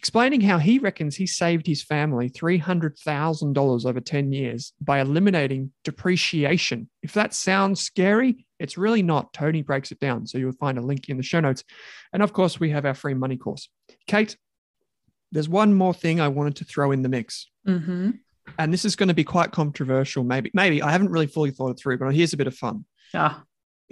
[0.05, 6.91] explaining how he reckons he saved his family $300,000 over 10 years by eliminating depreciation.
[7.03, 9.32] If that sounds scary, it's really not.
[9.32, 10.26] Tony breaks it down.
[10.26, 11.64] So you'll find a link in the show notes.
[12.12, 13.70] And of course, we have our free money course.
[14.07, 14.37] Kate,
[15.32, 17.47] there's one more thing I wanted to throw in the mix.
[17.66, 18.11] Mm-hmm.
[18.59, 20.51] And this is going to be quite controversial, maybe.
[20.53, 22.85] Maybe I haven't really fully thought it through, but here's a bit of fun.
[23.14, 23.43] Ah,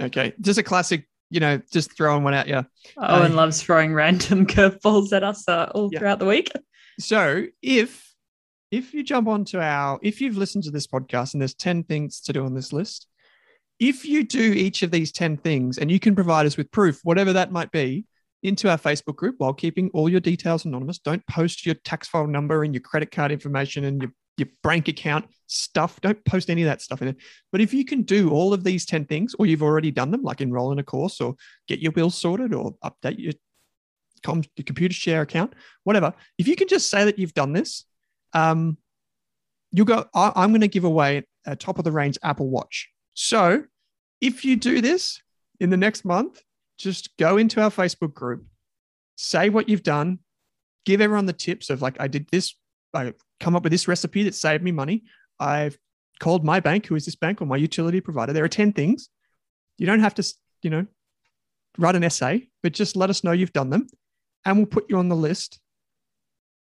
[0.00, 0.32] Okay.
[0.40, 2.64] Just a classic, you know, just throwing one at you.
[2.98, 5.98] Owen Uh, loves throwing random curveballs at us uh, all Yeah.
[5.98, 6.50] throughout the week.
[6.98, 8.10] So if
[8.70, 12.20] if you jump onto our if you've listened to this podcast and there's 10 things
[12.22, 13.06] to do on this list,
[13.78, 17.00] if you do each of these 10 things and you can provide us with proof,
[17.02, 18.06] whatever that might be,
[18.42, 20.98] into our Facebook group while keeping all your details anonymous.
[20.98, 24.12] Don't post your tax file number and your credit card information and your,
[24.42, 26.00] your bank account stuff.
[26.00, 27.16] Don't post any of that stuff in it.
[27.50, 30.22] But if you can do all of these 10 things, or you've already done them,
[30.22, 31.36] like enroll in a course or
[31.68, 33.32] get your bills sorted or update your,
[34.22, 37.84] com- your Computershare account, whatever, if you can just say that you've done this,
[38.32, 38.76] um,
[39.70, 42.90] you'll go, I, I'm going to give away a top of the range Apple Watch.
[43.14, 43.64] So
[44.20, 45.20] if you do this
[45.60, 46.42] in the next month,
[46.78, 48.44] just go into our Facebook group,
[49.16, 50.18] say what you've done,
[50.84, 52.54] give everyone the tips of like, I did this,
[52.94, 55.04] I come up with this recipe that saved me money.
[55.38, 55.78] I've
[56.20, 58.32] called my bank, who is this bank or my utility provider.
[58.32, 59.08] There are 10 things.
[59.78, 60.86] You don't have to, you know,
[61.78, 63.86] write an essay, but just let us know you've done them
[64.44, 65.60] and we'll put you on the list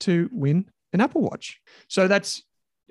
[0.02, 1.60] to win an Apple Watch.
[1.88, 2.44] So that's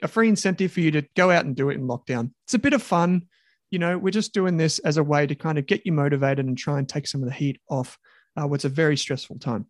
[0.03, 2.33] a free incentive for you to go out and do it in lockdown.
[2.45, 3.23] It's a bit of fun.
[3.71, 6.45] You know, we're just doing this as a way to kind of get you motivated
[6.45, 7.99] and try and take some of the heat off
[8.37, 9.67] uh, what's a very stressful time.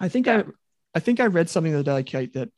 [0.00, 0.44] I think I,
[0.94, 2.50] I think I read something the other day, Kate, that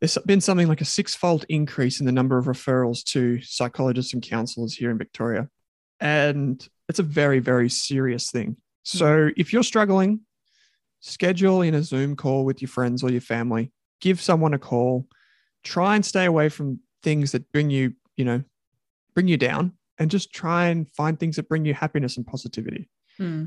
[0.00, 4.22] there's been something like a six-fold increase in the number of referrals to psychologists and
[4.22, 5.48] counselors here in Victoria,
[6.00, 8.56] and it's a very, very serious thing.
[8.82, 10.20] So if you're struggling,
[11.00, 13.72] schedule in a Zoom call with your friends or your family.
[14.00, 15.06] Give someone a call.
[15.62, 18.42] Try and stay away from things that bring you, you know,
[19.14, 22.88] bring you down, and just try and find things that bring you happiness and positivity.
[23.18, 23.44] Hmm.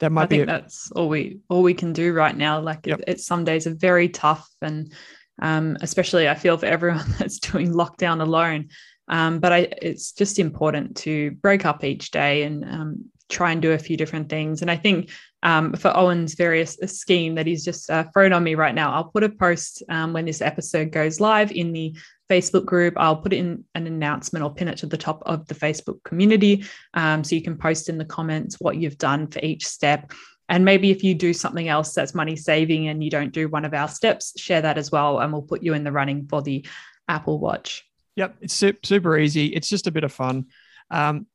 [0.00, 0.52] That might I be think it.
[0.52, 2.60] that's all we all we can do right now.
[2.60, 2.98] Like Yep.
[3.00, 4.92] it, it's some days are very tough, and
[5.40, 8.68] um, especially I feel for everyone that's doing lockdown alone.
[9.08, 13.62] Um, but I, it's just important to break up each day and um, try and
[13.62, 14.62] do a few different things.
[14.62, 15.10] And I think
[15.42, 19.04] um, for Owen's various scheme that he's just uh, thrown on me right now, I'll
[19.10, 21.94] put a post um, when this episode goes live in the
[22.28, 22.94] Facebook group.
[22.96, 26.64] I'll put in an announcement or pin it to the top of the Facebook community.
[26.94, 30.10] Um, so you can post in the comments what you've done for each step.
[30.48, 33.64] And maybe if you do something else that's money saving and you don't do one
[33.64, 35.18] of our steps, share that as well.
[35.18, 36.64] And we'll put you in the running for the
[37.08, 37.84] Apple Watch.
[38.16, 39.46] Yep, it's super easy.
[39.46, 40.46] It's just a bit of fun.
[40.90, 41.26] Um,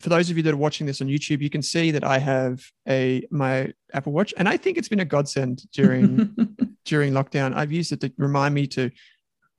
[0.00, 2.18] for those of you that are watching this on YouTube, you can see that I
[2.18, 6.36] have a my Apple Watch, and I think it's been a godsend during
[6.84, 7.54] during lockdown.
[7.54, 8.90] I've used it to remind me to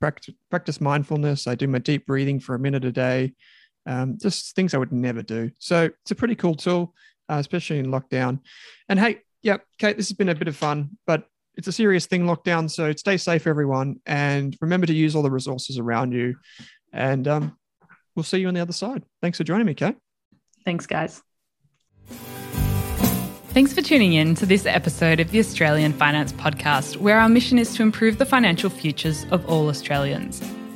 [0.00, 1.48] practice, practice mindfulness.
[1.48, 3.34] I do my deep breathing for a minute a day,
[3.86, 5.50] um, just things I would never do.
[5.58, 6.94] So it's a pretty cool tool,
[7.28, 8.40] uh, especially in lockdown.
[8.88, 12.06] And hey, yeah, Kate, this has been a bit of fun, but it's a serious
[12.06, 12.70] thing, lockdown.
[12.70, 16.36] So stay safe, everyone, and remember to use all the resources around you.
[16.92, 17.58] And um,
[18.14, 19.04] we'll see you on the other side.
[19.20, 19.96] Thanks for joining me, Kate.
[20.64, 21.22] Thanks, guys.
[23.50, 27.58] Thanks for tuning in to this episode of the Australian Finance Podcast, where our mission
[27.58, 30.40] is to improve the financial futures of all Australians.